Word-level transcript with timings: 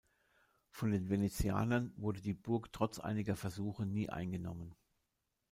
Von 0.71 0.89
den 0.89 1.09
Venezianern 1.11 1.93
wurde 1.95 2.21
die 2.23 2.33
Burg 2.33 2.73
trotz 2.73 2.97
einiger 2.97 3.35
Versuche 3.35 3.85
nie 3.85 4.09
eingenommen. 4.09 4.75